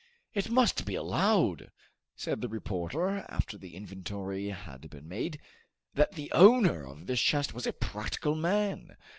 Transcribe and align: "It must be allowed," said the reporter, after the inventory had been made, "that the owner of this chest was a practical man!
"It 0.33 0.49
must 0.49 0.83
be 0.83 0.95
allowed," 0.95 1.69
said 2.15 2.41
the 2.41 2.47
reporter, 2.49 3.23
after 3.29 3.55
the 3.55 3.75
inventory 3.75 4.47
had 4.47 4.89
been 4.89 5.07
made, 5.07 5.39
"that 5.93 6.13
the 6.13 6.31
owner 6.31 6.83
of 6.87 7.05
this 7.05 7.21
chest 7.21 7.53
was 7.53 7.67
a 7.67 7.73
practical 7.73 8.33
man! 8.33 8.97